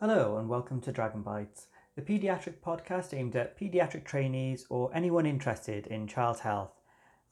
[0.00, 1.66] Hello, and welcome to Dragon Bites,
[1.96, 6.70] the paediatric podcast aimed at paediatric trainees or anyone interested in child health.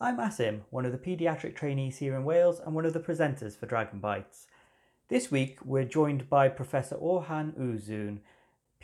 [0.00, 3.56] I'm Asim, one of the paediatric trainees here in Wales and one of the presenters
[3.56, 4.48] for Dragon Bites.
[5.08, 8.18] This week, we're joined by Professor Orhan Uzun,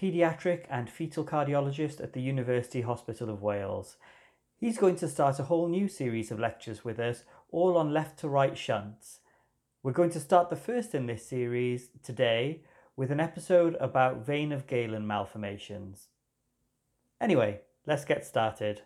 [0.00, 3.96] paediatric and fetal cardiologist at the University Hospital of Wales.
[4.60, 8.20] He's going to start a whole new series of lectures with us, all on left
[8.20, 9.18] to right shunts.
[9.82, 12.60] We're going to start the first in this series today
[12.96, 16.08] with an episode about vein of Galen malformations.
[17.20, 18.82] Anyway, let's get started.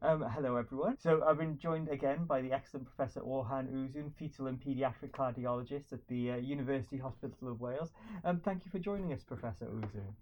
[0.00, 0.96] Um, hello, everyone.
[1.00, 5.92] So I've been joined again by the excellent Professor Orhan Uzun, fetal and paediatric cardiologist
[5.92, 7.90] at the uh, University Hospital of Wales.
[8.24, 10.14] Um, thank you for joining us, Professor Uzun.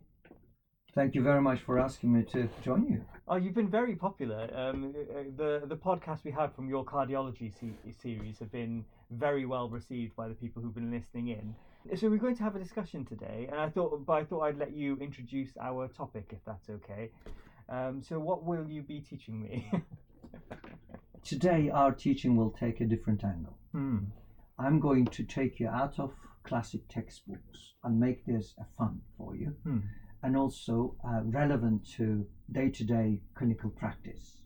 [0.97, 3.05] Thank you very much for asking me to join you.
[3.29, 4.49] Oh, you've been very popular.
[4.55, 9.45] Um, uh, the the podcasts we had from your cardiology se- series have been very
[9.45, 11.55] well received by the people who've been listening in.
[11.99, 14.57] So we're going to have a discussion today, and I thought, but I thought I'd
[14.57, 17.11] let you introduce our topic, if that's okay.
[17.69, 19.71] Um, so, what will you be teaching me?
[21.25, 23.59] Today, our teaching will take a different angle.
[23.73, 23.99] hmm.
[24.59, 29.37] I'm going to take you out of classic textbooks and make this a fun for
[29.37, 29.81] you Hmm.
[30.23, 34.43] And also uh, relevant to day to day clinical practice.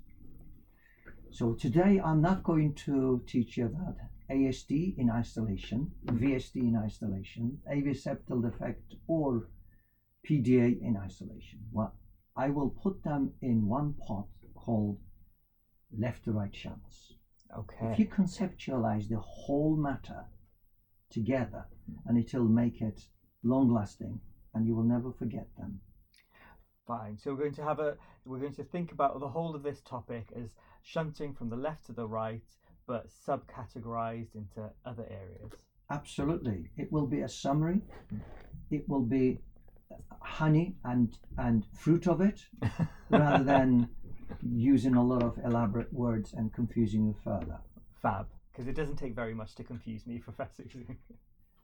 [1.33, 3.97] So, today, I'm not going to teach you about
[4.31, 9.49] ASD in isolation, VSD in isolation, AV septal defect, or
[10.29, 11.61] PDA in isolation.
[11.73, 11.95] Well,
[12.37, 14.99] I will put them in one pot called
[15.97, 17.15] left to right shunts.
[17.57, 17.93] Okay.
[17.93, 20.25] If you conceptualize the whole matter
[21.11, 21.67] together,
[22.07, 23.01] and it'll make it
[23.43, 24.21] long lasting,
[24.55, 25.81] and you will never forget them.
[26.87, 27.19] Fine.
[27.19, 29.81] So we're going to have a we're going to think about the whole of this
[29.83, 32.43] topic as shunting from the left to the right,
[32.87, 35.53] but subcategorized into other areas.
[35.91, 37.81] Absolutely, it will be a summary.
[38.11, 38.19] Hmm.
[38.71, 39.39] It will be
[40.21, 42.41] honey and and fruit of it,
[43.11, 43.89] rather than
[44.43, 47.59] using a lot of elaborate words and confusing you further.
[48.01, 48.27] Fab.
[48.53, 50.65] Because it doesn't take very much to confuse me, Professor.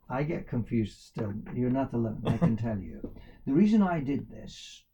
[0.09, 1.33] I get confused still.
[1.55, 3.13] You're not alone, I can tell you.
[3.45, 4.85] The reason I did this,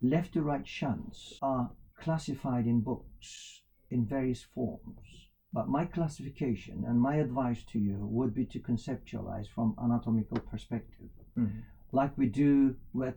[0.00, 5.28] left to right shunts are classified in books in various forms.
[5.52, 11.10] But my classification and my advice to you would be to conceptualize from anatomical perspective,
[11.34, 11.60] Hmm.
[11.92, 13.16] like we do with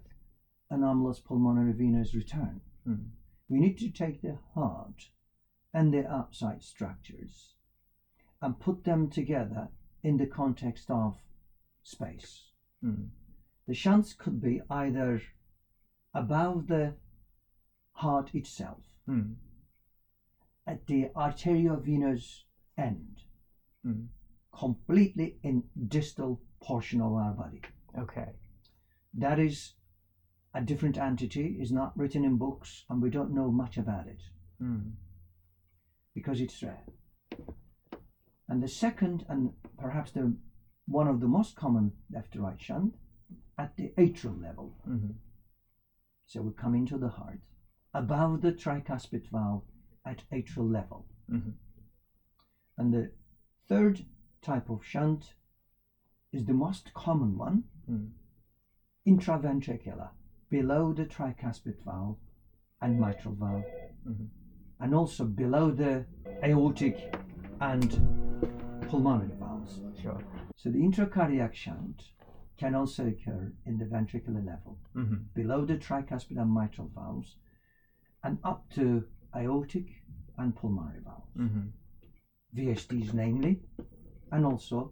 [0.70, 2.62] anomalous pulmonary venous return.
[2.84, 3.10] Hmm.
[3.50, 5.10] We need to take the heart
[5.74, 7.56] and the outside structures
[8.42, 9.70] and put them together
[10.08, 11.18] in the context of
[11.84, 12.52] space.
[12.82, 13.08] Hmm.
[13.68, 15.22] The shunts could be either
[16.14, 16.94] above the
[17.92, 19.34] heart itself, Hmm.
[20.66, 22.44] at the arteriovenous
[22.78, 23.24] end,
[23.84, 24.06] Hmm.
[24.52, 27.62] completely in distal portion of our body.
[27.98, 28.30] Okay.
[29.14, 29.74] That is
[30.54, 34.22] a different entity, is not written in books, and we don't know much about it.
[34.60, 34.92] Hmm.
[36.14, 36.86] because it's rare.
[38.50, 40.34] And the second, and perhaps the
[40.86, 42.96] one of the most common left to right shunt,
[43.58, 44.74] at the atrial level.
[44.86, 45.12] hmm
[46.26, 47.40] So we come into the heart,
[47.94, 49.64] above the tricuspid valve
[50.06, 51.06] at atrial level.
[51.28, 51.52] hmm
[52.78, 53.12] And the
[53.68, 54.06] third
[54.42, 55.34] type of shunt
[56.32, 58.06] is the most common one, Hmm.
[59.06, 60.10] intraventricular,
[60.50, 62.18] below the tricuspid valve
[62.82, 63.66] and mitral valve,
[64.06, 64.28] Mhm.
[64.80, 66.06] and also below the
[66.44, 66.96] aortic
[67.60, 68.27] and
[68.90, 69.80] pulmonary valves.
[70.02, 70.22] Sure.
[70.56, 72.12] So the intracardiac shunt
[72.58, 77.36] can also occur in the ventricular level, hmm below the tricuspid and mitral valves,
[78.24, 79.06] and up to
[79.36, 80.04] aortic
[80.38, 81.36] and pulmonary valves.
[81.36, 81.68] hmm
[82.56, 83.60] VSDs namely,
[84.32, 84.92] and also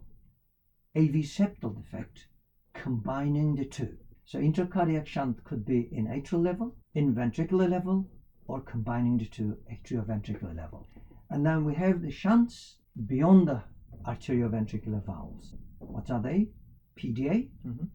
[0.96, 2.26] AV septal defect,
[2.74, 3.96] combining the two.
[4.24, 8.08] So intracardiac shunt could be in atrial level, in ventricular level,
[8.46, 10.86] or combining the two atrioventricular level.
[11.30, 12.76] And then we have the shunts
[13.06, 13.62] beyond the
[14.06, 15.54] arterioventricular valves.
[15.78, 16.48] What are they?
[16.96, 17.88] PDA, Mhm.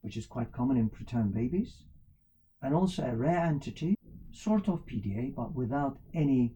[0.00, 1.84] which is quite common in preterm babies,
[2.62, 3.96] and also a rare entity,
[4.30, 6.54] sort of PDA, but without any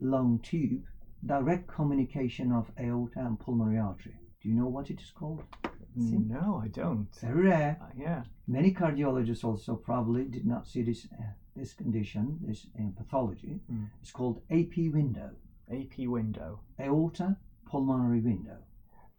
[0.00, 0.84] long tube,
[1.24, 4.18] direct communication of aorta and pulmonary artery.
[4.40, 5.42] Do you know what it is called?
[5.98, 7.08] Sim- No, I don't.
[7.20, 7.78] Very rare.
[7.80, 8.24] Uh, yeah.
[8.46, 13.60] Many cardiologists also probably did not see this uh, this condition, this uh, pathology.
[13.72, 13.88] Mm.
[14.02, 15.30] It's called AP window,
[15.70, 16.60] AP window.
[16.78, 18.58] aorta pulmonary window.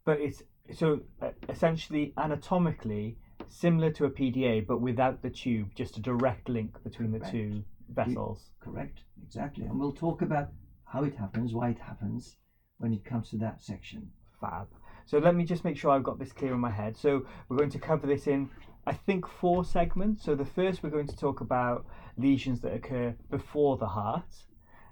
[0.05, 3.17] But it's so uh, essentially anatomically
[3.49, 7.63] similar to a PDA, but without the tube, just a direct link between the two
[7.89, 8.49] vessels.
[8.59, 9.65] Correct, exactly.
[9.65, 10.49] And we'll talk about
[10.85, 12.37] how it happens, why it happens,
[12.79, 14.11] when it comes to that section.
[14.39, 14.67] Fab.
[15.05, 16.97] So let me just make sure I've got this clear in my head.
[16.97, 18.49] So we're going to cover this in,
[18.85, 20.23] I think, four segments.
[20.23, 21.85] So the first, we're going to talk about
[22.17, 24.27] lesions that occur before the heart,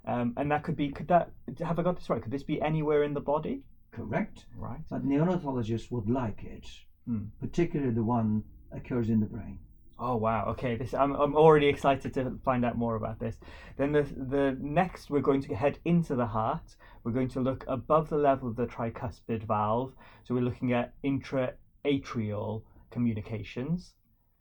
[0.05, 0.89] um, and that could be.
[0.89, 2.21] Could that have I got this right?
[2.21, 3.63] Could this be anywhere in the body?
[3.91, 4.45] Correct.
[4.57, 4.81] Right.
[4.89, 6.67] But neonatologists would like it,
[7.05, 7.25] Hmm.
[7.39, 9.59] particularly the one occurs in the brain.
[9.97, 10.45] Oh wow.
[10.49, 10.75] Okay.
[10.75, 13.37] This I'm I'm already excited to find out more about this.
[13.77, 16.75] Then the the next we're going to head into the heart.
[17.03, 19.93] We're going to look above the level of the tricuspid valve.
[20.23, 23.93] So we're looking at intra-atrial communications.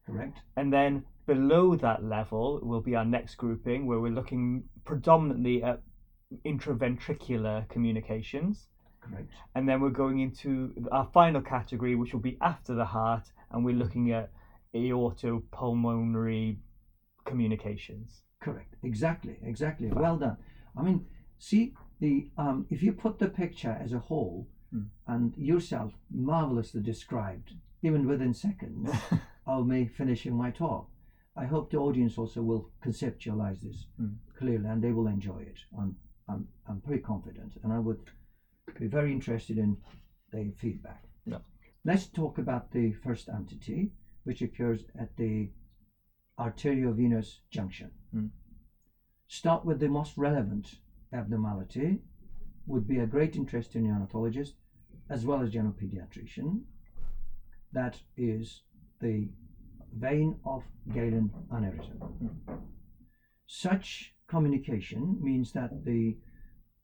[0.06, 0.38] Correct.
[0.56, 5.81] And then below that level will be our next grouping where we're looking predominantly at
[6.47, 8.69] intraventricular communications.
[9.01, 9.29] Correct.
[9.55, 13.65] And then we're going into our final category, which will be after the heart, and
[13.65, 14.31] we're looking at
[14.75, 16.57] aortopulmonary
[17.25, 18.23] communications.
[18.41, 18.75] Correct.
[18.83, 19.39] Exactly.
[19.43, 19.89] Exactly.
[19.89, 20.37] Well done.
[20.77, 21.07] I mean,
[21.39, 24.87] see the um, if you put the picture as a whole, Hmm.
[25.07, 27.53] and yourself marvelously described,
[27.83, 28.91] even within seconds
[29.47, 30.89] of me finishing my talk.
[31.37, 34.15] I hope the audience also will conceptualize this Hmm.
[34.37, 35.59] Clearly, and they will enjoy it.
[35.79, 35.97] I'm
[36.29, 38.11] I'm I'm pretty confident, and I would
[38.79, 39.77] be very interested in
[40.33, 41.05] their feedback.
[41.25, 41.39] Yeah.
[41.85, 43.93] Let's talk about the first entity,
[44.25, 45.51] which occurs at the
[46.39, 47.91] arteriovenous junction.
[48.13, 48.27] Hmm.
[49.27, 50.77] Start with the most relevant
[51.13, 52.01] abnormality,
[52.67, 54.53] would be a great interest to neonatologist
[55.11, 56.63] as well as general pediatrician.
[57.73, 58.63] That is
[59.01, 59.29] the
[59.93, 61.99] vein of Galen aneurysm.
[63.47, 66.17] Such communication means that the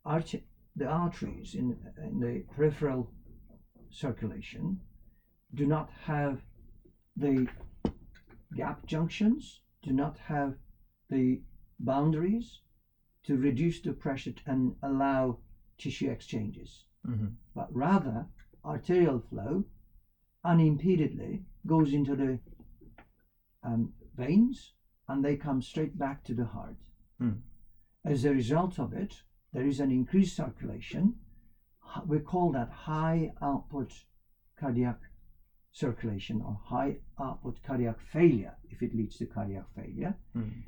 [0.04, 0.44] arch-
[0.76, 3.10] the arteries in, in the peripheral
[3.90, 4.78] circulation
[5.54, 6.42] do not have
[7.16, 7.46] the
[8.54, 10.54] gap junctions, do not have
[11.08, 11.40] the
[11.78, 12.60] boundaries
[13.24, 15.36] to reduce the pressure and allow
[15.78, 17.28] tissue exchanges, Mm-hmm.
[17.54, 18.26] but rather
[18.64, 19.64] arterial flow
[20.44, 22.38] unimpededly goes into the
[23.62, 24.72] um, veins
[25.08, 26.76] and they come straight back to the heart.
[27.20, 27.40] Hmm.
[28.04, 29.22] As a result of it,
[29.52, 31.16] there is an increased circulation.
[32.06, 33.92] We call that high output
[34.58, 34.98] cardiac
[35.72, 40.14] circulation or high output cardiac failure if it leads to cardiac failure.
[40.36, 40.62] Mm.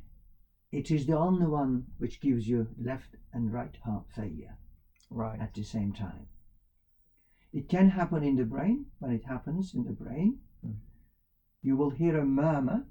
[0.70, 4.56] It is the only one which gives you left and right heart failure
[5.10, 5.40] Right.
[5.40, 6.26] at the same time.
[7.52, 8.86] It can happen in the brain.
[8.98, 10.76] When it happens in the brain, Mm.
[11.62, 12.86] you will hear a murmur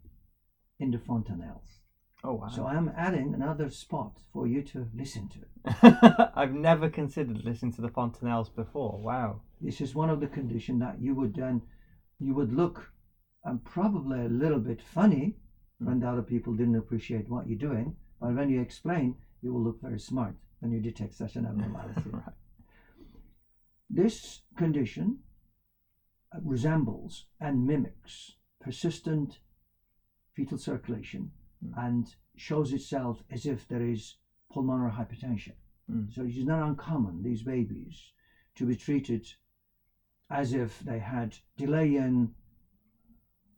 [0.80, 1.81] in the fontanelles.
[2.24, 2.50] Oh wow.
[2.50, 6.32] So I am adding another spot for you to listen to.
[6.36, 9.00] I've never considered listening to the fontanelles before.
[9.02, 9.42] Wow.
[9.60, 11.62] This is one of the conditions that you would then
[12.20, 12.92] you would look
[13.44, 15.38] and probably a little bit funny
[15.80, 17.96] when the other people didn't appreciate what you're doing.
[18.20, 22.04] But when you explain, you will look very smart when you detect such an abnormality.
[22.12, 22.24] right.
[23.90, 25.20] This condition
[26.34, 29.40] uh, resembles and mimics persistent
[30.36, 31.32] fetal circulation
[31.64, 31.88] Mm.
[31.88, 34.16] and shows itself as if there is
[34.52, 35.54] pulmonary hypertension.
[35.90, 36.12] Mm.
[36.12, 38.12] So it is not uncommon, these babies,
[38.56, 39.28] to be treated
[40.30, 42.32] as if they had delay in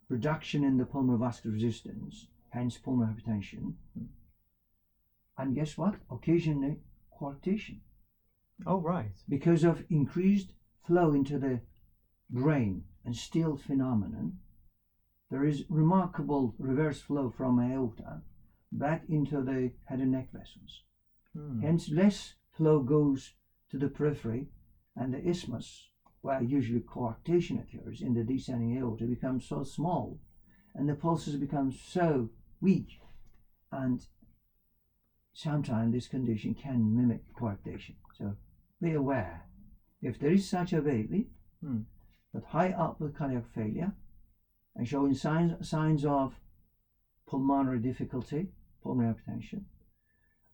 [0.09, 3.73] reduction in the pulmonary vascular resistance, hence pulmonary hypertension.
[3.97, 4.07] Mm.
[5.37, 5.95] And guess what?
[6.11, 6.79] Occasionally
[7.19, 7.79] coarctation
[8.65, 9.15] Oh right.
[9.27, 10.53] because of increased
[10.85, 11.61] flow into the
[12.29, 14.39] brain and steal phenomenon,
[15.33, 18.21] there is remarkable reverse flow from aorta
[18.71, 20.83] back into the head and neck vessels.
[21.35, 21.59] Hmm.
[21.59, 23.33] Hence, less flow goes
[23.71, 24.49] to the periphery,
[24.95, 25.89] and the isthmus,
[26.21, 30.19] where usually coarctation occurs in the descending aorta, becomes so small,
[30.75, 32.29] and the pulses become so
[32.61, 32.99] weak,
[33.71, 34.05] and
[35.33, 37.95] sometimes this condition can mimic coarctation.
[38.15, 38.35] So
[38.79, 39.47] be aware.
[39.99, 41.81] If there is such a baby Hmm.
[42.33, 43.93] with high output cardiac failure
[44.75, 46.33] and showing signs signs of
[47.27, 48.49] pulmonary difficulty,
[48.81, 49.63] pulmonary hypertension,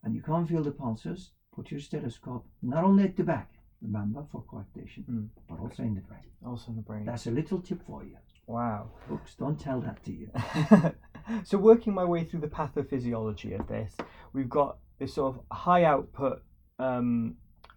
[0.04, 4.24] and you can't feel the pulses, put your stethoscope not only at the back, remember,
[4.32, 5.26] for coarctation, Hmm.
[5.48, 6.24] but also in the brain.
[6.46, 7.06] Also in the brain.
[7.06, 8.18] That's a little tip for you.
[8.48, 8.92] Wow.
[9.08, 10.32] Books, don't tell that to you.
[11.44, 13.96] so working my way through the pathophysiology of this,
[14.34, 16.42] we've got this sort of high output
[16.80, 17.36] um,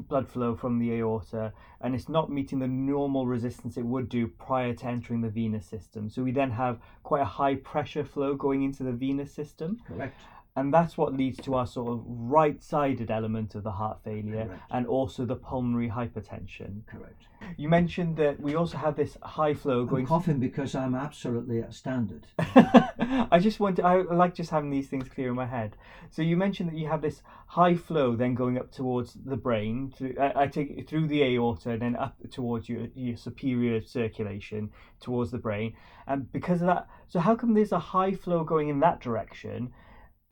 [0.09, 4.27] blood flow from the aorta, and it's not meeting the normal resistance it would do
[4.27, 6.11] prior to entering the venous system.
[6.11, 9.81] So we then have quite a high pressure flow going into the venous system.
[9.87, 10.15] Correct.
[10.55, 14.63] And that's what leads to our sort of right-sided element of the heart failure Correct.
[14.71, 16.87] and also the pulmonary hypertension.
[16.87, 17.27] Correct.
[17.57, 20.07] You mentioned that we also have this high flow I'm going.
[20.07, 22.27] coughing because I'm absolutely at standard.
[22.39, 25.77] I just want to, I like just having these things clear in my head.
[26.11, 29.93] So you mentioned that you have this high flow then going up towards the brain.
[29.97, 33.83] Through, I, I take it through the aorta and then up towards your, your superior
[33.83, 35.75] circulation towards the brain.
[36.07, 39.73] And because of that, so how come there's a high flow going in that direction,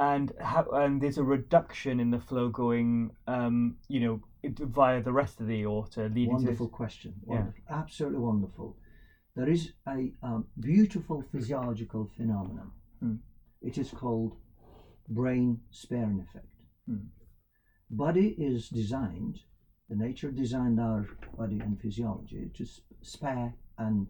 [0.01, 5.13] and how and there's a reduction in the flow going, um, you know, via the
[5.13, 7.15] rest of the aorta, leading to Wonderful to question.
[7.29, 7.45] Yeah.
[7.69, 8.79] Absolutely wonderful.
[9.37, 12.71] There is a um, beautiful physiological phenomenon.
[13.01, 13.17] Hmm.
[13.61, 14.37] It is called
[15.11, 16.47] brain sparing effect.
[16.89, 17.09] Hmm.
[17.91, 19.41] Body is designed,
[19.91, 22.65] the nature designed our body and physiology to
[23.03, 24.07] spare and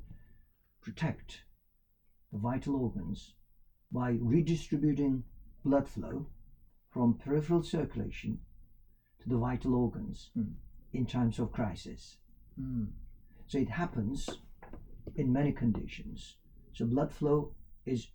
[0.80, 1.42] protect
[2.32, 3.35] the vital organs
[3.90, 5.25] by redistributing
[5.64, 6.26] blood flow
[6.88, 8.40] from peripheral circulation
[9.21, 10.52] to the vital organs Hmm.
[10.93, 12.19] in times of crisis.
[12.59, 12.93] Mm,
[13.47, 14.29] So it happens
[15.17, 16.37] in many conditions.
[16.73, 18.09] So blood flow is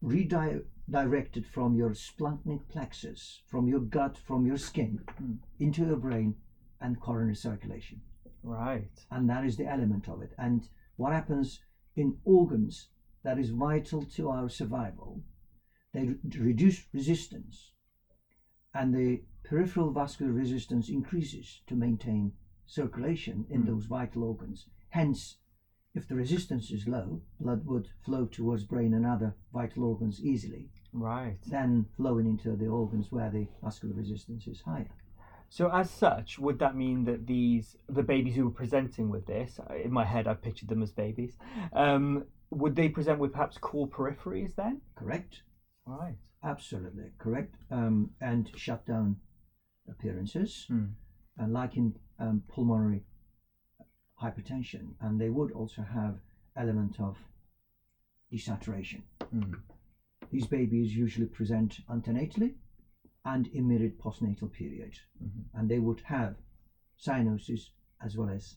[0.00, 5.34] redirected from your splanchnic plexus, from your gut, from your skin, Hmm.
[5.58, 6.36] into your brain
[6.80, 8.00] and coronary circulation.
[8.44, 9.06] right.
[9.10, 10.34] And that is the element of it.
[10.36, 11.60] And what happens
[11.94, 12.88] in organs
[13.22, 15.22] that is vital to our survival,
[15.92, 17.72] they re- reduce resistance
[18.74, 22.32] and the peripheral vascular resistance increases to maintain
[22.66, 23.66] circulation in Hmm.
[23.66, 24.66] those vital organs.
[24.90, 25.36] Hence,
[25.94, 30.70] if the resistance is low, blood would flow towards brain and other vital organs easily
[30.92, 31.40] Right.
[31.42, 34.88] than flowing into the organs where the vascular resistance is higher.
[35.50, 39.60] So, as such, would that mean that these the babies who were presenting with this,
[39.84, 41.36] in my head, I've pictured them as babies,
[41.74, 44.80] um, would they present with perhaps cool peripheries then?
[44.94, 45.42] Correct?
[45.86, 46.16] Right.
[46.42, 47.56] Absolutely correct.
[47.70, 49.16] Um, and shutdown
[49.88, 50.86] appearances, Hmm.
[51.36, 53.04] and like in um, pulmonary
[54.20, 56.20] hypertension, and they would also have
[56.56, 57.16] element of
[58.30, 59.02] desaturation.
[59.30, 59.54] Hmm.
[60.30, 62.54] These babies usually present antenatally
[63.24, 65.44] and immediate postnatal period, Mhm.
[65.52, 66.36] and they would have
[66.96, 67.70] cyanosis
[68.00, 68.56] as well as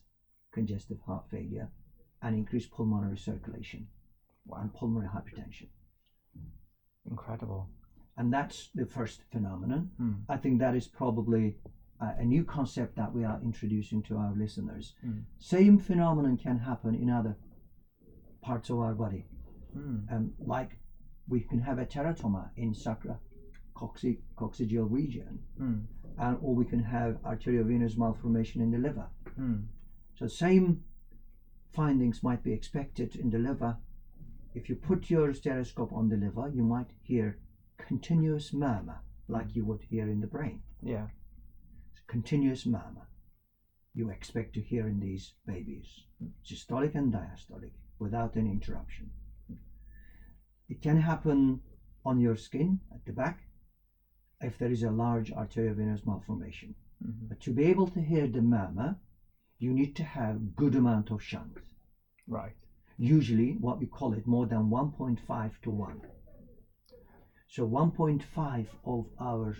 [0.50, 1.68] congestive heart failure
[2.22, 3.88] and increased pulmonary circulation
[4.52, 5.68] and pulmonary hypertension.
[7.10, 7.68] Incredible.
[8.16, 9.90] And that's the first phenomenon.
[9.98, 10.12] Hmm.
[10.28, 11.56] I think that is probably
[12.00, 14.94] uh, a new concept that we are introducing to our listeners.
[15.04, 15.22] Mm.
[15.38, 17.36] Same phenomenon can happen in other
[18.42, 19.24] parts of our body.
[19.72, 19.96] Hmm.
[20.10, 20.78] Um, like
[21.28, 23.18] we can have a teratoma in sacra
[23.74, 25.78] cocci- coccygeal region, Hmm.
[26.18, 29.08] and, or we can have arteriovenous malformation in the liver.
[29.34, 29.56] Hmm.
[30.14, 30.82] So same
[31.72, 33.76] findings might be expected in the liver.
[34.56, 37.36] If you put your stethoscope on the liver, you might hear
[37.76, 40.62] continuous murmur like you would hear in the brain.
[40.82, 41.08] Yeah.
[42.06, 43.06] continuous murmur
[43.92, 45.88] you expect to hear in these babies,
[46.44, 49.10] systolic and diastolic, without any interruption.
[50.68, 51.60] It can happen
[52.04, 53.38] on your skin at the back
[54.40, 56.74] if there is a large arteriovenous malformation.
[57.02, 57.28] Mhm.
[57.28, 58.96] But to be able to hear the murmur,
[59.58, 61.58] you need to have good amount of shunt.
[62.26, 62.65] Right.
[62.98, 66.00] Usually, what we call it more than 1.5 to 1.
[67.48, 69.54] So 1.5 of our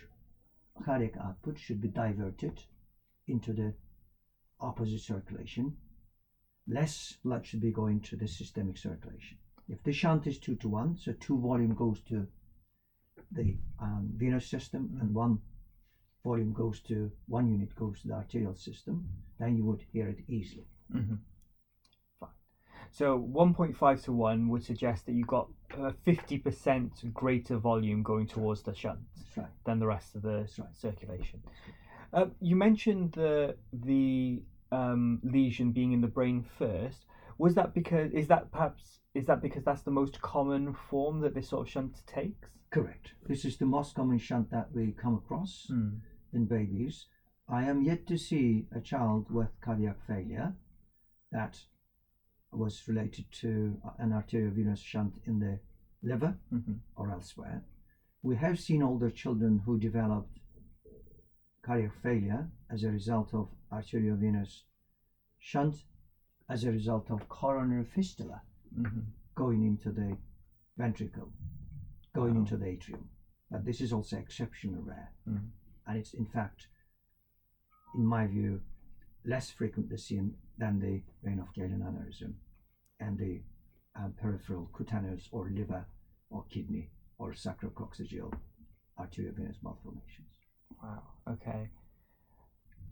[0.85, 2.63] cardiac output should be diverted
[3.27, 3.75] into the
[4.61, 5.77] opposite circulation.
[6.67, 9.37] Less blood should be going to the systemic circulation.
[9.69, 12.27] If the shunt is 2 to 1, so 2 volume goes to
[13.33, 15.39] the um, venous system and 1
[16.25, 20.25] volume goes to, 1 unit goes to the arterial system, then you would hear it
[20.29, 20.67] easily.
[20.91, 21.36] hmm Fine.
[22.91, 28.63] So 1.5 to 1 would suggest that you've got a 50% greater volume going towards
[28.63, 29.01] the shunt
[29.37, 29.47] right.
[29.65, 30.77] than the rest of the right.
[30.77, 31.43] circulation.
[32.13, 37.05] Uh, you mentioned the the um, lesion being in the brain first.
[37.39, 41.35] Was that because is that perhaps is that because that's the most common form that
[41.35, 42.49] this sort of shunt takes?
[42.71, 43.13] Correct.
[43.29, 46.01] This is the most common shunt that we come across Mm.
[46.33, 47.07] in babies.
[47.49, 50.55] I am yet to see a child with cardiac failure
[51.33, 51.61] that
[52.53, 55.59] was related to an arteriovenous shunt in the
[56.03, 57.63] liver hmm or elsewhere.
[58.23, 60.39] We have seen older children who developed
[61.63, 64.63] cardiac failure as a result of arteriovenous
[65.39, 65.85] shunt,
[66.49, 68.43] as a result of coronary fistula
[68.75, 69.01] hmm
[69.35, 70.17] going into the
[70.79, 71.31] ventricle,
[72.15, 72.41] going Oh.
[72.41, 73.09] into the atrium.
[73.51, 75.13] But this is also exceptionally rare.
[75.29, 75.51] Mm.
[75.87, 76.69] And it's, in fact,
[77.95, 78.63] in my view,
[79.27, 82.35] less frequently seen than the vein of Galen aneurysm
[83.01, 83.43] and the
[83.97, 85.87] um, peripheral cutaneous or liver
[86.31, 88.33] or kidney or sacrococcygeal
[88.99, 90.29] arteriovenous malformations.
[90.83, 91.03] Wow.
[91.31, 91.71] Okay.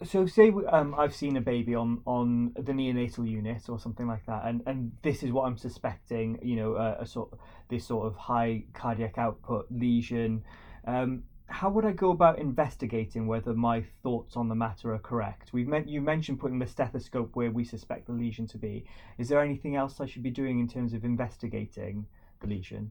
[0.03, 4.27] So say um, I've seen a baby on on the neonatal unit or something like
[4.27, 6.39] that, and, and this is what I'm suspecting.
[6.43, 10.43] You know, a, a sort this sort of high cardiac output lesion.
[10.87, 15.53] Um, how would I go about investigating whether my thoughts on the matter are correct?
[15.53, 18.85] We've meant you mentioned putting the stethoscope where we suspect the lesion to be.
[19.19, 22.07] Is there anything else I should be doing in terms of investigating
[22.41, 22.91] the lesion?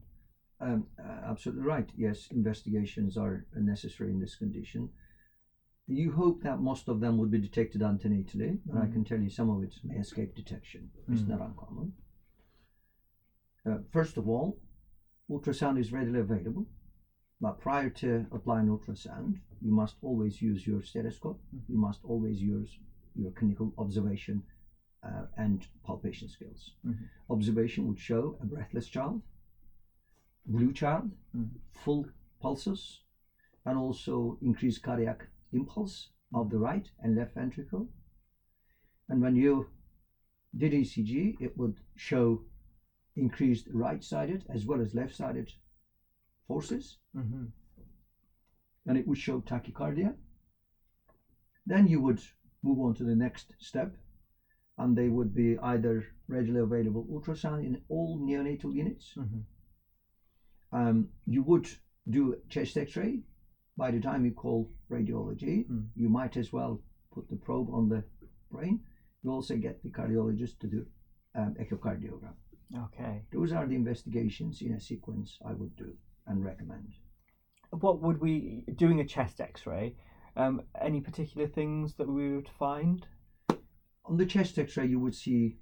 [0.60, 1.90] Um, uh, absolutely right.
[1.96, 4.88] Yes, investigations are necessary in this condition.
[5.86, 8.92] You hope that most of them would be detected antenatally, but I Mm.
[8.92, 10.90] can tell you some of it may escape detection.
[11.08, 11.28] It's Mm.
[11.28, 11.92] not uncommon.
[13.66, 14.58] Uh, first of all,
[15.28, 16.66] ultrasound is readily available,
[17.40, 21.40] but prior to applying ultrasound, you must always use your stethoscope.
[21.68, 22.78] You must always use
[23.14, 24.42] your clinical observation
[25.02, 26.72] uh, and palpation skills.
[26.84, 27.08] Mhm.
[27.28, 29.20] Observation would show a breathless child,
[30.46, 31.48] blue child, Mm.
[31.72, 32.06] full
[32.40, 33.00] pulses,
[33.64, 37.88] and also increased cardiac impulse of the right and left ventricle.
[39.08, 39.66] And when you
[40.56, 42.40] did ECG, it would show
[43.16, 45.52] increased right-sided as well as left-sided
[46.46, 47.44] forces, Mm-hmm.
[48.86, 50.14] and it would show tachycardia.
[51.66, 52.20] Then you would
[52.62, 53.96] move on to the next step,
[54.78, 59.14] and they would be either readily available ultrasound in all neonatal units.
[59.16, 59.40] Mm-hmm.
[60.76, 61.68] Um, you would
[62.10, 63.20] do chest X-ray.
[63.76, 65.86] By the time you call radiology, Mm.
[65.96, 66.82] you might as well
[67.12, 68.04] put the probe on the
[68.50, 68.80] brain.
[69.22, 70.86] You also get the cardiologist to do
[71.34, 72.34] um, echocardiogram.
[72.86, 73.22] Okay.
[73.32, 76.92] Those are the investigations in a sequence I would do and recommend.
[77.70, 79.94] what would we doing a chest x-ray
[80.36, 83.06] um, any particular things that we would find
[84.06, 85.56] On the chest X-ray, you would see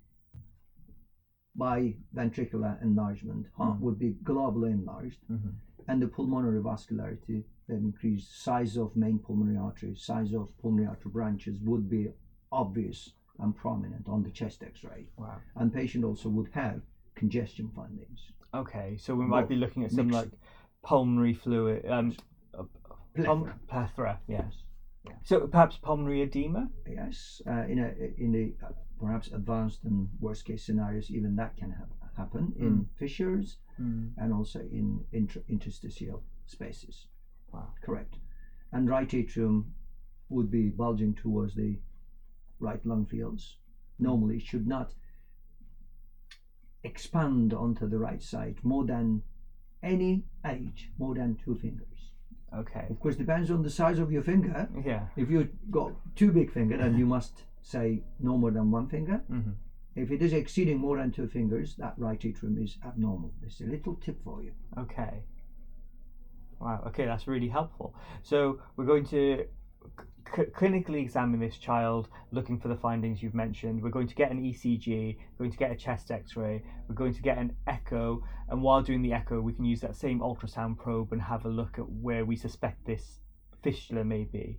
[1.56, 3.46] biventricular enlargement.
[3.56, 3.80] Heart Mm.
[3.84, 5.50] would be globally enlarged, mm-hmm.
[5.88, 11.12] and the pulmonary vascularity, the increased size of main pulmonary artery, size of pulmonary artery
[11.12, 12.08] branches would be
[12.50, 15.06] obvious and prominent on the chest X-ray.
[15.16, 16.80] wow And patient also would have
[17.14, 18.20] congestion findings.
[18.54, 20.20] okay so we might be looking at some Mixed.
[20.32, 20.32] like
[20.82, 22.12] pulmonary fluid um
[23.14, 23.54] Plethora.
[23.68, 24.62] plethora yes
[25.04, 25.16] Yeah.
[25.22, 30.44] so perhaps pulmonary edema Yes, uh, in a in the uh, perhaps advanced and worst
[30.44, 34.12] case scenarios, even that can hap- happen in fissures mm.
[34.16, 37.06] and also in intra- interstitial spaces.
[37.52, 38.14] wow Correct.
[38.72, 39.72] And right atrium
[40.28, 41.78] would be bulging towards the
[42.60, 43.56] right lung fields.
[43.98, 44.94] Normally, should not
[46.84, 49.22] expand onto the right side more than
[49.82, 51.98] any age, more than two fingers.
[52.54, 54.68] okay Of course, depends on the size of your finger.
[54.84, 58.88] yeah If you've got two big finger, then you must say no more than one
[58.88, 59.22] finger.
[59.30, 59.52] mm-hmm.
[59.94, 63.30] If it is exceeding more than two fingers, that right atrium is abnormal.
[63.42, 64.52] It's a little tip for you.
[64.78, 65.22] Okay.
[66.60, 66.82] Wow.
[66.88, 67.94] Okay, that's really helpful.
[68.22, 69.44] So we're going to
[70.34, 73.82] c- clinically examine this child, looking for the findings you've mentioned.
[73.82, 75.16] We're going to get an ECG.
[75.32, 76.62] We're going to get a chest X-ray.
[76.88, 79.96] We're going to get an echo, and while doing the echo, we can use that
[79.96, 83.20] same ultrasound probe and have a look at where we suspect this
[83.62, 84.58] fistula may be.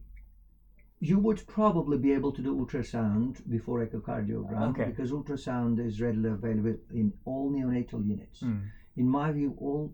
[1.00, 4.86] You would probably be able to do ultrasound before echocardiogram Okay.
[4.86, 8.40] because ultrasound is readily available in all neonatal units.
[8.40, 8.60] Hmm.
[8.96, 9.94] In my view, all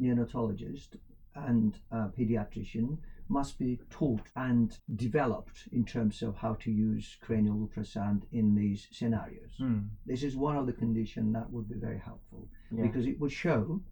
[0.00, 0.96] neonatologists
[1.34, 2.96] and uh, pediatrician
[3.28, 8.86] must be taught and developed in terms of how to use cranial ultrasound in these
[8.92, 9.52] scenarios.
[9.58, 9.78] Hmm.
[10.06, 12.82] This is one of the conditions that would be very helpful Yeah.
[12.86, 13.82] because it would show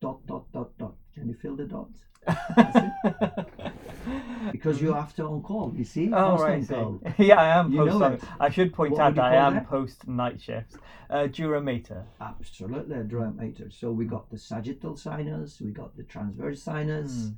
[0.00, 0.94] dot dot dot dot.
[1.14, 1.90] Can you fill the dot?
[4.52, 6.08] Because you're after on call, you see?
[6.12, 7.00] Oh Constant right, call.
[7.18, 7.98] yeah, I am You post.
[7.98, 8.24] know on- it.
[8.38, 9.68] I should point What out that I am that?
[9.68, 10.76] post night shifts.
[11.10, 12.04] Uh, Dura mater.
[12.20, 13.70] Absolutely, a dura mater.
[13.70, 17.32] So we got the sagittal sinus, we got the transverse sinus, Hmm.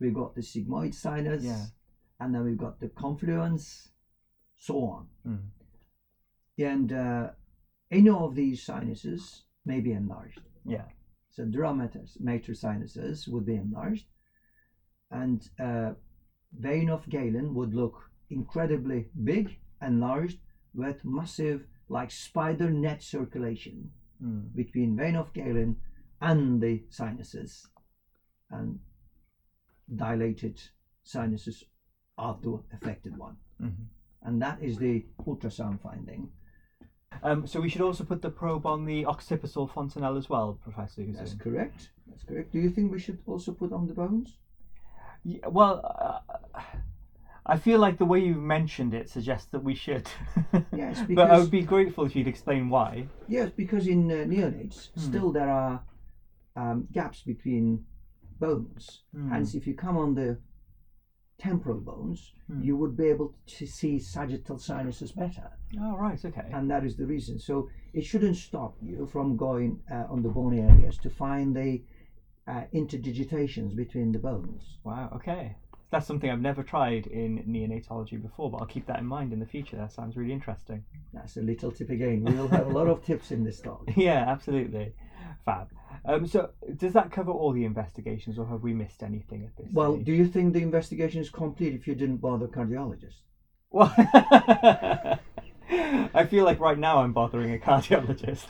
[0.00, 1.66] We got the sigmoid sinus, Yeah.
[2.18, 3.90] and then we've got the confluence,
[4.56, 5.06] so on.
[5.24, 5.36] Hmm.
[6.58, 7.30] And uh,
[7.90, 10.40] any of these sinuses may be enlarged.
[10.64, 10.86] Yeah.
[11.30, 14.06] So dura mater major sinuses would be enlarged,
[15.10, 15.92] and uh,
[16.52, 20.38] vein of Galen would look incredibly big, enlarged,
[20.74, 24.40] with massive, like spider net circulation Hmm.
[24.54, 25.76] between vein of Galen
[26.20, 27.66] and the sinuses,
[28.50, 28.78] and
[29.96, 30.60] dilated
[31.02, 31.64] sinuses
[32.18, 33.36] of the affected one.
[33.60, 33.86] Mhm.
[34.22, 36.30] And that is the ultrasound finding.
[37.22, 41.04] Um, so we should also put the probe on the occipital fontanelle as well, Professor.
[41.04, 41.90] That's correct.
[42.06, 42.52] That's correct.
[42.52, 44.36] Do you think we should also put on the bones?
[45.24, 45.80] Yeah, well,
[46.54, 46.60] uh,
[47.44, 50.08] I feel like the way you mentioned it suggests that we should.
[50.72, 53.06] Yes, but I would be grateful if you'd explain why.
[53.28, 55.00] Yes, because in uh, neonates, Hmm.
[55.00, 55.82] still there are
[56.56, 57.84] um, gaps between
[58.40, 59.02] bones.
[59.30, 60.38] Hence, if you come on the
[61.38, 62.62] temporal bones, Hmm.
[62.62, 65.50] you would be able to see sagittal sinuses better.
[65.80, 66.48] Oh, right, okay.
[66.52, 67.38] and that is the reason.
[67.38, 71.82] So it shouldn't stop you from going uh, on the bony areas to find the
[72.46, 74.78] uh, interdigitations between the bones.
[74.84, 75.56] Wow, okay.
[75.90, 79.40] That's something I've never tried in neonatology before, but I'll keep that in mind in
[79.40, 79.76] the future.
[79.76, 80.84] That sounds really interesting.
[81.12, 82.24] That's a little tip again.
[82.24, 83.88] We will have a lot of tips in this talk.
[83.96, 84.94] yeah, absolutely.
[85.44, 85.68] Fab.
[86.04, 89.66] Um, so, does that cover all the investigations, or have we missed anything at this
[89.66, 89.74] point?
[89.74, 90.06] Well, stage?
[90.06, 93.20] do you think the investigation is complete if you didn't bother cardiologist?
[93.70, 93.92] Well,
[96.14, 98.48] I feel like right now I'm bothering a cardiologist.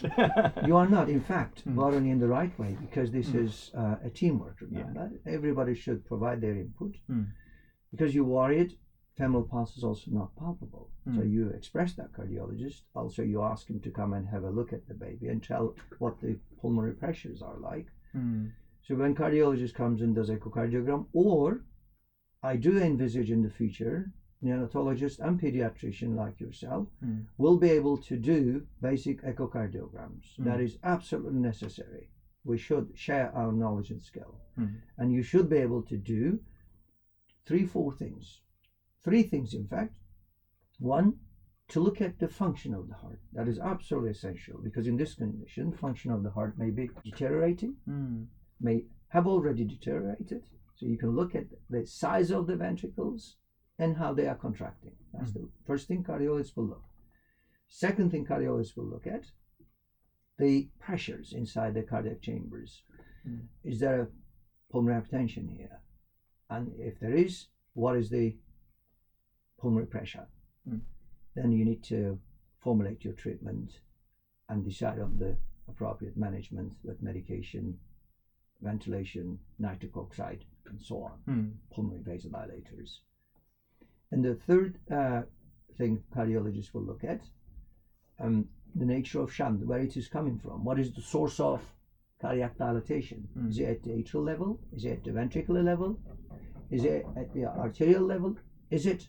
[0.66, 1.74] You are not, in fact, Hmm.
[1.76, 4.56] bothering in the right way because this is uh, a teamwork.
[4.60, 6.96] Remember, everybody should provide their input.
[7.06, 7.24] Hmm.
[7.90, 8.76] Because you're worried,
[9.20, 10.86] femoral pulse is also not palpable.
[11.16, 11.32] So Hmm.
[11.36, 12.80] you express that cardiologist.
[13.00, 15.66] Also, you ask him to come and have a look at the baby and tell
[16.02, 17.88] what the pulmonary pressures are like.
[18.12, 18.46] Hmm.
[18.84, 21.64] So when cardiologist comes and does echocardiogram, or
[22.52, 23.96] I do envisage in the future,
[24.42, 27.20] neonatologist and pediatrician like yourself Hmm.
[27.42, 28.40] will be able to do
[28.88, 30.26] basic echocardiograms.
[30.38, 30.44] Mm.
[30.48, 32.04] That is absolutely necessary.
[32.50, 34.32] We should share our knowledge and skill.
[34.56, 34.76] Mm.
[34.98, 36.22] And you should be able to do
[37.46, 38.40] three, four things.
[39.04, 39.94] Three things, in fact.
[40.78, 41.14] One,
[41.68, 43.20] to look at the function of the heart.
[43.32, 47.76] That is absolutely essential because in this condition, function of the heart may be deteriorating,
[47.84, 48.24] Hmm.
[48.60, 50.42] may have already deteriorated.
[50.74, 53.36] So you can look at the size of the ventricles
[53.78, 54.96] and how they are contracting.
[55.12, 56.84] That's the first thing cardiologists will look.
[57.68, 59.24] Second thing cardiologists will look at
[60.38, 62.82] the pressures inside the cardiac chambers.
[63.26, 63.46] Mm.
[63.62, 64.08] Is there a
[64.70, 65.80] pulmonary hypertension here?
[66.48, 68.36] And if there is, what is the
[69.60, 70.26] pulmonary pressure?
[70.68, 70.80] Mm.
[71.34, 72.18] Then you need to
[72.58, 73.80] formulate your treatment
[74.48, 75.36] and decide on the
[75.68, 77.78] appropriate management with medication,
[78.60, 81.48] ventilation, nitric oxide, and so on Hmm.
[81.72, 82.98] pulmonary vasodilators.
[84.10, 85.22] And the third uh,
[85.78, 87.22] thing cardiologists will look at
[88.18, 90.64] um, the nature of shunt, where it is coming from.
[90.64, 91.62] What is the source of
[92.20, 93.28] cardiac dilatation?
[93.38, 93.50] Mm.
[93.50, 94.60] Is it at the atrial level?
[94.72, 95.98] Is it at the ventricular level?
[96.70, 98.36] Is it at the arterial level?
[98.70, 99.08] Is it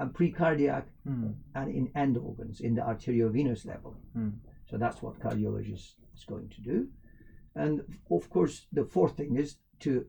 [0.00, 1.32] at precardiac Hmm.
[1.54, 3.92] and in end organs, in the arteriovenous level?
[4.14, 4.30] Hmm.
[4.68, 6.88] So that's what cardiologist is going to do.
[7.54, 10.06] And of course, the fourth thing is to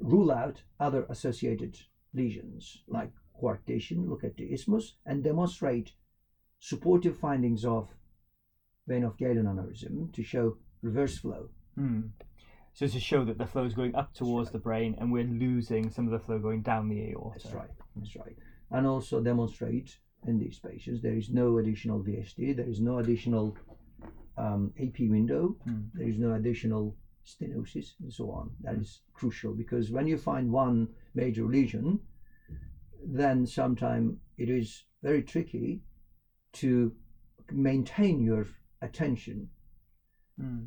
[0.00, 1.78] rule out other associated
[2.14, 5.92] lesions like coarctation, look at the isthmus, and demonstrate
[6.58, 7.88] supportive findings of
[8.86, 11.48] vein of Galen aneurysm to show reverse flow.
[11.74, 12.00] Hmm.
[12.72, 14.52] So to show that the flow is going up towards right.
[14.52, 17.40] the brain and we're losing some of the flow going down the aorta.
[17.42, 17.70] That's right.
[17.96, 18.36] That's right.
[18.70, 23.56] And also demonstrate in these patients there is no additional VSD, there is no additional
[24.36, 25.80] um, AP window, Hmm.
[25.94, 28.50] there is no additional stenosis, and so on.
[28.60, 31.98] That is crucial because when you find one major lesion,
[33.04, 35.80] then sometimes it is very tricky
[36.52, 36.92] to
[37.50, 38.46] maintain your
[38.82, 39.48] attention
[40.36, 40.66] Hmm.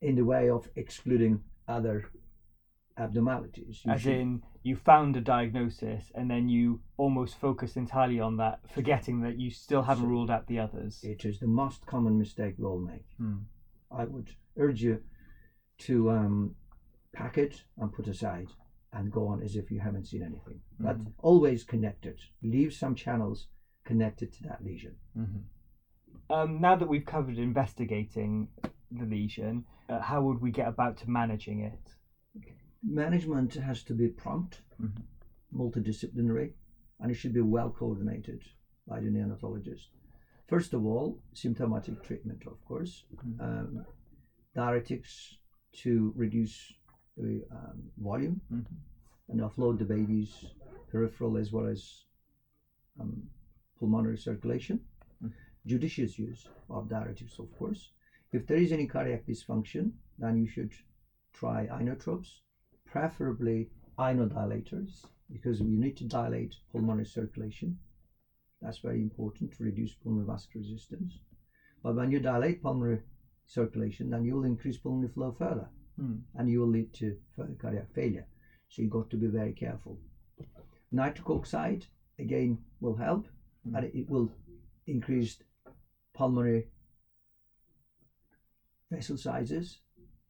[0.00, 2.02] in the way of excluding other
[3.00, 3.82] abnormalities.
[3.84, 8.36] You As should- in, you found a diagnosis and then you almost focus entirely on
[8.36, 11.02] that, forgetting that you still haven't So- ruled out the others.
[11.02, 13.06] it is the most common mistake we all make.
[13.16, 13.38] Hmm.
[13.90, 15.02] I would urge you
[15.78, 16.54] to um,
[17.12, 18.48] pack it and put aside
[18.92, 20.60] and go on as if you haven't seen anything.
[20.78, 21.12] But Mhm.
[21.18, 22.20] always connected.
[22.42, 23.48] Leave some channels
[23.84, 24.96] connected to that lesion.
[25.16, 25.42] Mhm.
[26.28, 28.48] Um, now that we've covered investigating
[28.90, 31.96] the lesion, uh, how would we get about to managing it?
[32.82, 35.02] Management has to be prompt, Mhm.
[35.52, 36.52] multidisciplinary,
[36.98, 38.42] and it should be well coordinated
[38.86, 39.88] by the neonatologist.
[40.48, 43.40] First of all, symptomatic treatment, of course, Mhm.
[43.40, 43.84] um,
[44.54, 45.36] diuretics
[45.72, 46.72] to reduce
[47.16, 48.66] the um, volume Mhm.
[49.28, 50.54] and offload the baby's
[50.88, 52.06] peripheral as well as
[52.98, 53.30] um,
[53.78, 54.84] pulmonary circulation.
[55.22, 55.32] Mm.
[55.64, 57.92] Judicious use of diuretics, of course.
[58.32, 60.72] If there is any cardiac dysfunction, then you should
[61.32, 62.40] try inotropes,
[62.90, 67.78] preferably inodilators, because you need to dilate pulmonary circulation.
[68.60, 71.18] That's very important to reduce pulmonary vascular resistance.
[71.82, 73.00] But when you dilate pulmonary
[73.46, 76.20] circulation, then you will increase pulmonary flow further Hmm.
[76.34, 78.26] and you will lead to further cardiac failure.
[78.68, 79.98] So you've got to be very careful.
[80.92, 81.86] Nitric oxide
[82.18, 83.26] again will help,
[83.66, 83.76] Mm.
[83.76, 84.30] and it will
[84.86, 85.42] increase
[86.14, 86.70] pulmonary
[88.90, 89.80] vessel sizes,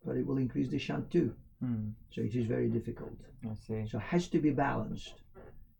[0.04, 1.34] but it will increase the shunt too.
[1.60, 1.90] Hmm.
[2.10, 3.16] So it is very difficult.
[3.44, 3.86] I see.
[3.86, 5.14] So it has to be balanced.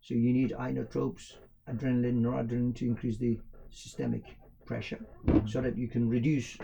[0.00, 1.34] So you need inotropes,
[1.68, 3.38] adrenaline, noradrenaline to increase the
[3.70, 4.24] systemic
[4.64, 5.04] pressure,
[5.46, 6.56] so that you can reduce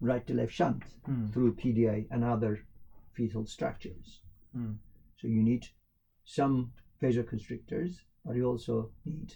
[0.00, 1.30] right to left shunt Hmm.
[1.30, 2.58] through PDA and other
[3.12, 4.20] fetal structures.
[4.56, 4.76] Mm.
[5.16, 5.68] So you need
[6.24, 9.34] some vasoconstrictors, but you also need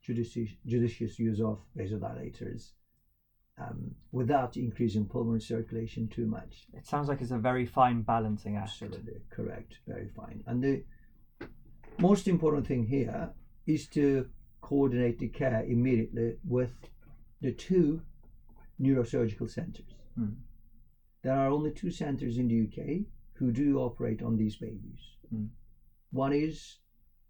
[0.00, 2.72] judicious, judicious use of vasodilators
[3.60, 6.66] um, without increasing pulmonary circulation too much.
[6.72, 8.70] It sounds like it's a very fine balancing act.
[8.70, 10.42] Absolutely correct, very fine.
[10.46, 10.84] And the
[11.98, 13.30] most important thing here
[13.66, 14.28] is to
[14.60, 16.72] coordinate the care immediately with
[17.40, 18.02] the two
[18.80, 19.94] neurosurgical centers.
[20.18, 20.36] Mm.
[21.22, 25.00] There are only two centers in the UK who do operate on these babies.
[25.34, 25.48] Mm.
[26.10, 26.78] One is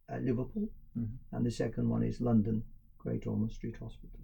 [0.08, 1.18] at Liverpool, Mhm.
[1.32, 2.64] and the second one is London,
[2.98, 4.20] Great Ormond Street Hospital.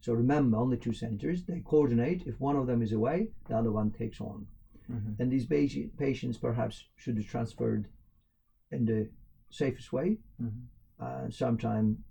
[0.00, 1.42] So remember, only two centers.
[1.42, 2.22] They coordinate.
[2.26, 4.46] If one of them is away, the other one takes on.
[4.88, 5.18] Mhm.
[5.18, 7.88] And these ba- patients perhaps should be transferred
[8.70, 9.08] in the
[9.50, 10.18] safest way.
[10.40, 10.66] Mhm.
[10.98, 12.04] Uh, sometime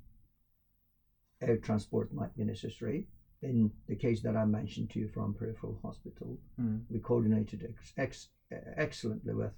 [1.42, 3.08] air transport might be necessary.
[3.42, 6.86] In the case that I mentioned to you from Peripheral Hospital, Mm.
[6.90, 8.30] we coordinated ex- ex-
[8.76, 9.54] excellently with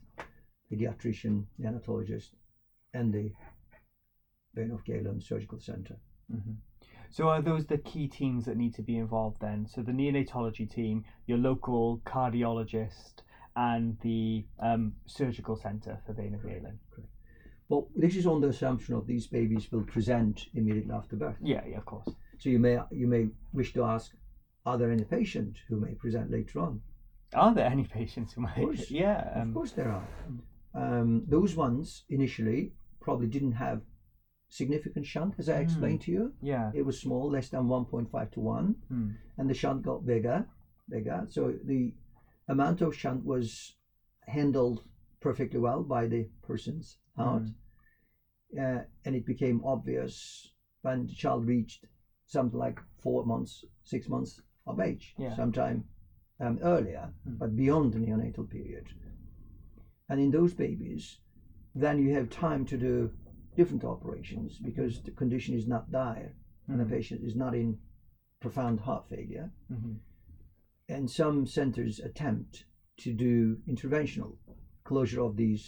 [0.69, 2.35] pediatrician, neonatologist,
[2.93, 3.31] and the
[4.53, 5.97] vein of Galen Surgical Center.
[6.29, 6.57] Mhm.
[7.11, 9.67] So are those the key teams that need to be involved then?
[9.67, 13.23] So the neonatology team, your local cardiologist,
[13.55, 16.79] and the um, surgical centre for vein of Galen.
[17.69, 21.37] But this is on the assumption of these babies will present immediately after birth.
[21.41, 22.07] Yeah, yeah, of course.
[22.39, 24.11] So you may you may wish to ask,
[24.65, 26.81] are there any patients who may present later on?
[27.33, 28.55] Are there any patients who might?
[28.55, 28.89] course.
[28.89, 29.29] Yeah.
[29.35, 30.07] of Um, course there are.
[30.73, 33.81] Um, those ones initially probably didn't have
[34.49, 36.33] significant shunt, as I explained to you.
[36.41, 36.71] yeah.
[36.73, 39.15] It was small, less than 1.5 to 1, Mm.
[39.37, 40.45] and the shunt got bigger,
[40.89, 41.25] bigger.
[41.29, 41.93] So the
[42.47, 43.75] amount of shunt was
[44.27, 44.81] handled
[45.19, 47.43] perfectly well by the person's heart.
[48.59, 51.85] Uh, and it became obvious when the child reached
[52.25, 55.35] something like four months, six months of age, Yeah.
[55.35, 55.83] sometime
[56.39, 57.37] um, earlier, Mm.
[57.37, 58.87] but beyond the neonatal period.
[60.07, 61.19] And in those babies,
[61.75, 63.11] then you have time to do
[63.59, 66.31] different operations because the condition is not dire
[66.69, 66.95] and the Mm.
[66.97, 67.77] patient is not in
[68.43, 69.47] profound heart failure.
[69.69, 69.95] Mhm.
[70.95, 72.53] And some centers attempt
[73.03, 73.33] to do
[73.73, 74.31] interventional
[74.89, 75.63] closure of these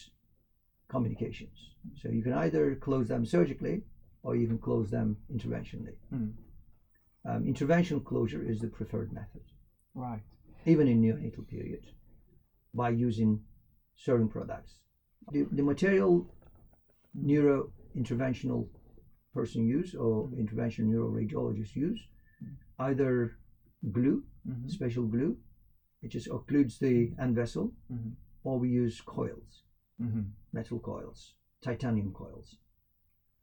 [0.93, 1.57] communications.
[1.99, 3.77] So you can either close them surgically
[4.23, 5.97] or you can close them interventionally.
[6.13, 6.33] Mm.
[7.29, 9.45] Um, interventional closure is the preferred method,
[9.93, 10.23] Right.
[10.65, 11.83] even in neonatal period,
[12.73, 13.31] by using
[13.95, 14.71] certain products.
[15.33, 16.13] The, the material
[17.13, 18.67] neuro interventional
[19.33, 22.07] person use or interventional neuroradiologist use
[22.79, 23.31] either
[23.91, 24.69] glue, Mhm.
[24.69, 25.35] special glue,
[26.01, 28.15] it just occludes the end vessel, Mhm.
[28.43, 29.63] or we use coils,
[29.99, 30.31] Mhm.
[30.51, 32.55] metal coils, titanium coils.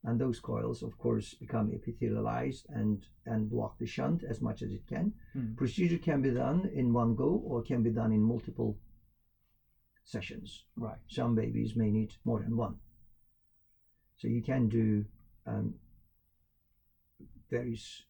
[0.02, 4.72] And those coils, of course, become epithelialized and, and block the shunt as much as
[4.72, 5.12] it can.
[5.34, 5.56] Mm.
[5.56, 8.76] Procedure can be done in one go or can be done in multiple
[10.04, 10.64] sessions.
[10.76, 10.98] Right.
[11.08, 12.78] Some babies may need more than one.
[14.18, 15.04] So you can do
[15.46, 15.74] um,
[17.50, 18.02] various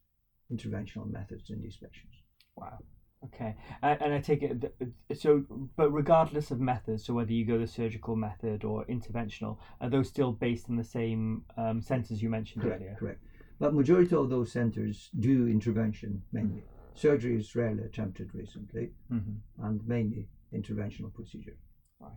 [0.52, 2.16] interventional methods in these patients.
[2.56, 2.78] Wow.
[3.24, 3.54] Okay.
[3.82, 4.90] And, and I take it th-
[5.20, 5.42] so,
[5.76, 10.08] but regardless of methods, so whether you go the surgical method or interventional, are those
[10.08, 12.96] still based in the same um, centres you mentioned Correct, earlier?
[12.98, 13.22] correct.
[13.58, 16.62] But majority of those centers do intervention mainly.
[16.94, 19.18] Surgery is rarely attempted recently, hmm
[19.60, 21.56] and mainly interventional procedure.
[22.00, 22.12] Right.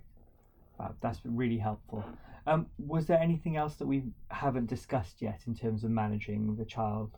[1.01, 2.03] That's really helpful.
[2.47, 6.65] Um, was there anything else that we haven't discussed yet in terms of managing the
[6.65, 7.11] child?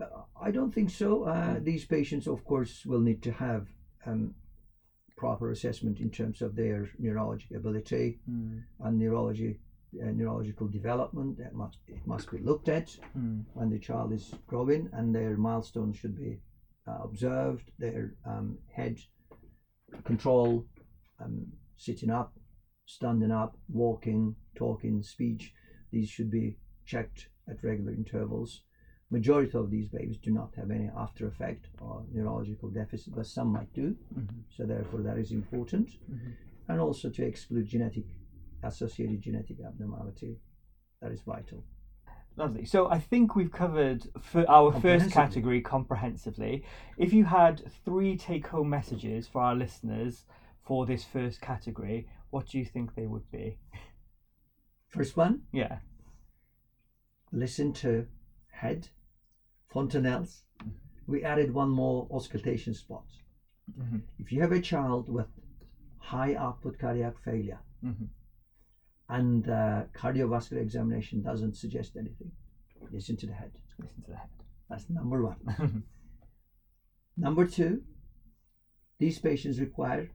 [0.00, 1.24] Uh, I don't think so.
[1.24, 3.68] Uh, these patients, of course, will need to have
[4.06, 4.34] um,
[5.16, 8.64] proper assessment in terms of their neurologic ability Mm.
[8.80, 9.60] and neurology,
[10.02, 11.38] uh, neurological development.
[11.38, 13.44] That must it must be looked at Mm.
[13.54, 16.40] when the child is growing, and their milestones should be
[16.86, 17.70] uh, observed.
[17.78, 18.98] Their um, head
[20.04, 20.66] control,
[21.20, 22.32] um, sitting up,
[22.86, 25.52] standing up, walking, talking, speech.
[25.90, 28.62] These should be checked at regular intervals.
[29.10, 33.48] Majority of these babies do not have any after effect or neurological deficit, but some
[33.52, 33.96] might do.
[34.14, 34.42] Mhm.
[34.50, 36.34] So therefore, that is important, Mhm.
[36.68, 38.04] and also to exclude genetic
[38.62, 40.40] associated genetic abnormality.
[41.00, 41.64] That is vital.
[42.36, 42.64] Lovely.
[42.64, 46.64] So I think we've covered for our first category comprehensively.
[46.96, 50.24] If you had three take-home messages for our listeners
[50.62, 53.56] for this first category, what do you think they would be?
[54.88, 55.78] First one, Yeah.
[57.30, 58.08] listen to
[58.50, 58.88] head,
[59.72, 60.42] fontanelles.
[61.06, 63.06] We added one more auscultation spot.
[63.70, 64.02] Mhm.
[64.18, 65.28] If you have a child with
[65.98, 68.08] high output cardiac failure Mhm.
[69.08, 72.32] and uh, cardiovascular examination doesn't suggest anything,
[72.90, 73.52] listen to the head.
[73.78, 74.30] Listen to the head.
[74.68, 75.84] That's number one.
[77.16, 77.84] Number two,
[78.98, 80.10] these patients require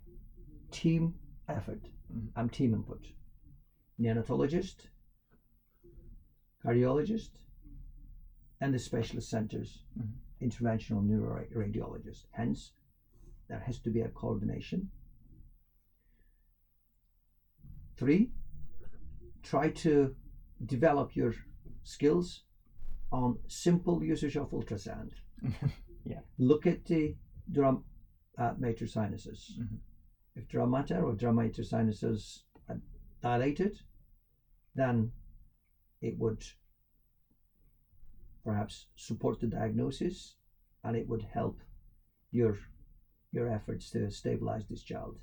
[0.72, 1.14] team
[1.48, 1.82] effort
[2.36, 3.12] And team input.
[4.00, 4.88] Neonatologist,
[6.64, 7.30] cardiologist,
[8.62, 10.14] and the specialist centers, Mhm.
[10.42, 12.26] interventional neuroradiologist.
[12.32, 12.72] Hence,
[13.48, 14.88] there has to be a coordination.
[17.98, 18.30] Three,
[19.44, 20.16] try to
[20.66, 21.34] develop your
[21.84, 22.42] skills
[23.12, 25.12] on simple usage of ultrasound.
[26.06, 26.22] Yeah.
[26.38, 27.14] Look at the
[27.52, 27.78] dura
[28.38, 29.58] uh, mater sinuses.
[29.60, 29.78] Mhm.
[30.36, 32.80] If dura mater or dura mater sinuses are
[33.22, 33.80] dilated,
[34.76, 35.12] then
[36.02, 36.44] it would
[38.44, 40.36] perhaps support the diagnosis
[40.84, 41.60] and it would help
[42.32, 42.58] your
[43.32, 45.18] your efforts to stabilize this child.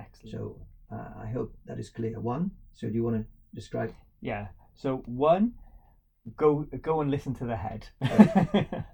[0.00, 0.32] Excellent.
[0.32, 2.20] So uh, I hope that is clear.
[2.20, 2.50] One.
[2.72, 3.92] So do you want to describe?
[4.20, 4.48] Yeah.
[4.74, 5.54] So one,
[6.36, 7.88] go go and listen to the head.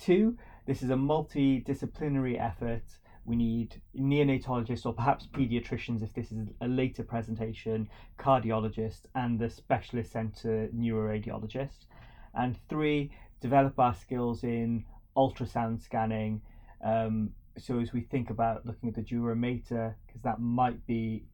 [0.00, 2.84] Two, this is a multidisciplinary effort.
[3.24, 9.48] We need neonatologists or perhaps pediatricians if this is a later presentation, cardiologists, and the
[9.48, 11.86] specialist centre neuroradiologist.
[12.34, 14.84] And three, develop our skills in
[15.16, 16.40] ultrasound scanning.
[16.84, 21.24] Um, so as we think about looking at the dura mater, because that might be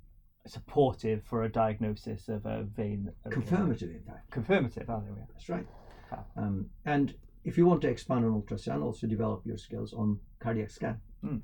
[0.46, 3.11] supportive for a diagnosis of a vein.
[3.31, 4.31] Confirmative, in fact.
[4.31, 4.85] Confirmative.
[4.88, 5.29] Oh, there we are.
[5.33, 5.66] That's right.
[6.11, 6.24] Fab.
[6.37, 10.70] Um, and if you want to expand on ultrasound, also develop your skills on cardiac
[10.70, 11.01] scan.
[11.24, 11.42] Mm.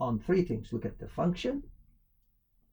[0.00, 1.62] On three things: look at the function,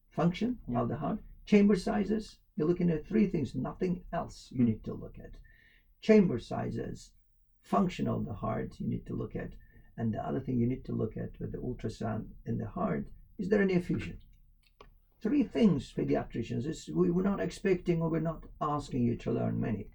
[0.09, 0.81] function Yeah.
[0.81, 2.37] of the heart, chamber sizes.
[2.55, 5.31] You're looking at three things, nothing else you need to look at.
[6.01, 7.11] Chamber sizes,
[7.61, 9.53] function of the heart you need to look at,
[9.97, 13.05] and the other thing you need to look at with the ultrasound in the heart
[13.37, 14.17] is there any effusion?
[15.21, 16.65] Three things, pediatricians.
[16.65, 19.87] It's, we, we're not expecting or we're not asking you to learn many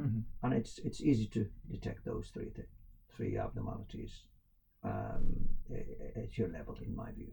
[0.00, 0.22] Mhm.
[0.42, 2.68] and it's it's easy to detect those three th-
[3.08, 4.22] three abnormalities
[4.84, 5.48] um,
[6.16, 7.32] at your level, in my view.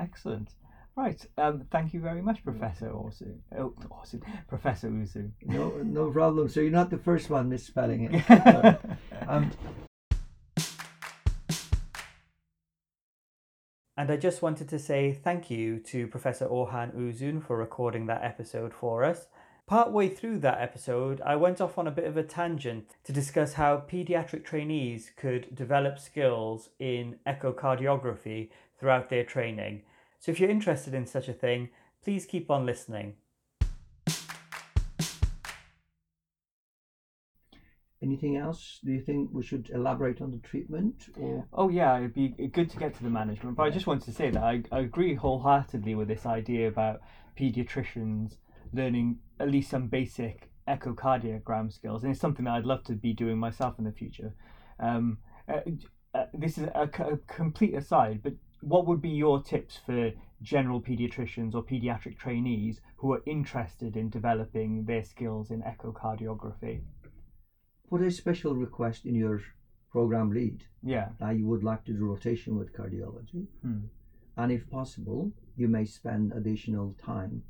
[0.00, 0.50] Excellent.
[0.96, 1.24] Right.
[1.38, 3.38] Um, thank you very much, Professor Orsu.
[3.56, 4.20] Oh, Orsu.
[4.46, 5.30] Professor Uzu.
[5.42, 6.48] No, no problem.
[6.50, 8.76] So you're not the first one misspelling it.
[9.28, 9.50] um,
[13.94, 18.24] And I just wanted to say thank you to Professor Orhan Uzun for recording that
[18.24, 19.26] episode for us.
[19.72, 23.54] Partway through that episode, I went off on a bit of a tangent to discuss
[23.54, 29.80] how paediatric trainees could develop skills in echocardiography throughout their training.
[30.20, 31.70] So if you're interested in such a thing,
[32.04, 33.14] please keep on listening.
[38.02, 38.80] anything else?
[38.84, 41.06] Do you think we should elaborate on the treatment?
[41.18, 43.56] Or Oh yeah, it'd be good to get to the management.
[43.56, 47.00] But I just wanted to say that I, I agree wholeheartedly with this idea about
[47.40, 48.34] paediatricians
[48.72, 53.12] learning at least some basic echocardiogram skills, and it's something that I'd love to be
[53.12, 54.34] doing myself in the future.
[54.78, 55.60] Um, uh,
[56.14, 56.88] uh, this is a
[57.26, 63.12] complete aside, but what would be your tips for general paediatricians or paediatric trainees who
[63.12, 66.80] are interested in developing their skills in echocardiography?
[67.90, 69.38] put a special request in your
[69.90, 71.10] program lead Yeah.
[71.20, 73.80] that you would like to do rotation with cardiology, Hmm.
[74.38, 77.42] and if possible, you may spend additional time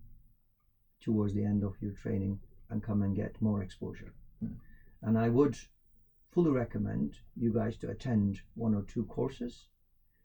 [1.03, 2.38] towards the end of your training
[2.71, 4.12] and come and get more exposure.
[4.41, 4.55] Hmm.
[5.03, 5.57] And I would
[6.31, 9.67] fully recommend you guys to attend one or two courses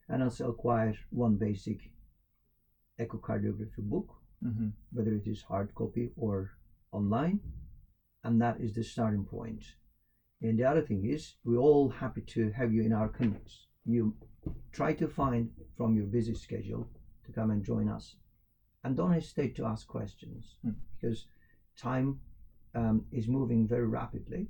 [0.07, 1.91] and also acquire one basic
[2.99, 6.49] echocardiography book, hmm whether it is hard copy or
[6.91, 7.39] online,
[8.23, 9.63] and that is the starting point.
[10.41, 13.65] And the other thing is, we're all happy to have you in our clinics.
[13.85, 14.13] You
[14.71, 16.87] try to find from your busy schedule
[17.25, 18.15] to come and join us,
[18.83, 20.71] and don't hesitate to ask questions Hmm.
[20.95, 21.25] because
[21.77, 22.19] time
[22.73, 24.47] um, is moving very rapidly,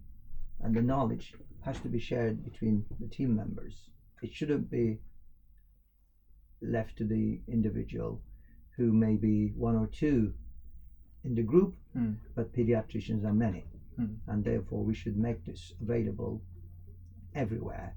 [0.60, 3.90] and the knowledge has to be shared between the team members.
[4.22, 5.00] It shouldn't be
[6.62, 8.22] left to the individual
[8.76, 10.34] who may be one or two
[11.24, 12.14] in the group, Hmm.
[12.36, 14.16] but pediatricians are many, Hmm.
[14.28, 16.42] and therefore we should make this available
[17.34, 17.96] everywhere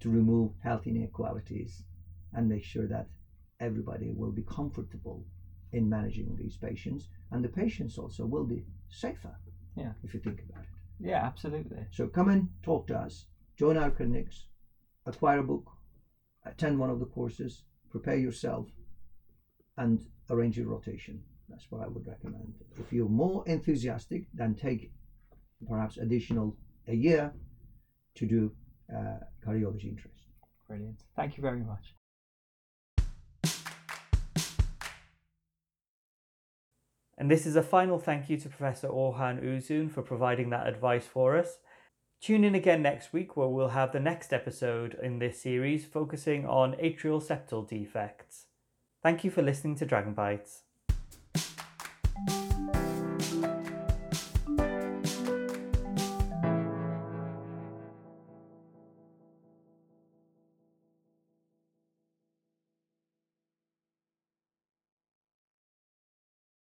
[0.00, 1.84] to remove health inequalities
[2.32, 3.08] and make sure that
[3.60, 5.24] everybody will be comfortable
[5.72, 9.34] in managing these patients, and the patients also will be safer.
[9.76, 9.92] Yeah.
[10.02, 10.68] if you think about it.
[10.98, 11.86] Yeah, absolutely.
[11.90, 14.46] So come and talk to us, join our clinics,
[15.06, 15.70] acquire a book,
[16.44, 18.66] attend one of the courses, prepare yourself,
[19.78, 21.22] and arrange your rotation.
[21.48, 22.54] That's what I would recommend.
[22.78, 24.90] If you're more enthusiastic, then take
[25.66, 27.32] perhaps additional a year
[28.16, 28.52] to do
[28.94, 30.26] uh, cardiology interest.
[30.68, 31.00] Brilliant.
[31.16, 31.94] Thank you very much.
[37.20, 41.04] And this is a final thank you to Professor Orhan Uzun for providing that advice
[41.04, 41.58] for us.
[42.22, 46.46] Tune in again next week where we'll have the next episode in this series focusing
[46.46, 48.46] on atrial septal defects.
[49.02, 50.62] Thank you for listening to Dragon Bites.